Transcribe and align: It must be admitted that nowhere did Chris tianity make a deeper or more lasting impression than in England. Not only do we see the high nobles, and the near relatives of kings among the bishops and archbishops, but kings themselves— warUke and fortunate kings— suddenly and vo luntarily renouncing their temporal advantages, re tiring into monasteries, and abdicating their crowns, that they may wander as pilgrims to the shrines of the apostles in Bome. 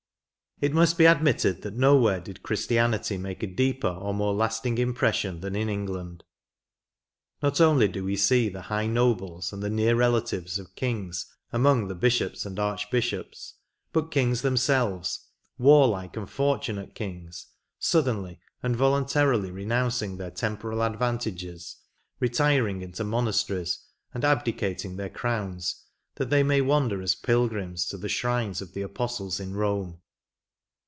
It 0.63 0.73
must 0.75 0.95
be 0.95 1.05
admitted 1.05 1.63
that 1.63 1.73
nowhere 1.73 2.19
did 2.19 2.43
Chris 2.43 2.67
tianity 2.67 3.19
make 3.19 3.41
a 3.41 3.47
deeper 3.47 3.87
or 3.87 4.13
more 4.13 4.31
lasting 4.35 4.77
impression 4.77 5.39
than 5.39 5.55
in 5.55 5.69
England. 5.69 6.23
Not 7.41 7.59
only 7.59 7.87
do 7.87 8.03
we 8.03 8.15
see 8.15 8.47
the 8.47 8.61
high 8.61 8.85
nobles, 8.85 9.51
and 9.51 9.63
the 9.63 9.71
near 9.71 9.95
relatives 9.95 10.59
of 10.59 10.75
kings 10.75 11.25
among 11.51 11.87
the 11.87 11.95
bishops 11.95 12.45
and 12.45 12.59
archbishops, 12.59 13.55
but 13.91 14.11
kings 14.11 14.43
themselves— 14.43 15.25
warUke 15.59 16.15
and 16.15 16.29
fortunate 16.29 16.93
kings— 16.93 17.47
suddenly 17.79 18.39
and 18.61 18.75
vo 18.75 18.91
luntarily 18.91 19.51
renouncing 19.51 20.17
their 20.17 20.29
temporal 20.29 20.83
advantages, 20.83 21.77
re 22.19 22.29
tiring 22.29 22.83
into 22.83 23.03
monasteries, 23.03 23.79
and 24.13 24.23
abdicating 24.23 24.95
their 24.97 25.09
crowns, 25.09 25.85
that 26.17 26.29
they 26.29 26.43
may 26.43 26.61
wander 26.61 27.01
as 27.01 27.15
pilgrims 27.15 27.87
to 27.87 27.97
the 27.97 28.07
shrines 28.07 28.61
of 28.61 28.73
the 28.73 28.83
apostles 28.83 29.39
in 29.39 29.53
Bome. 29.53 29.97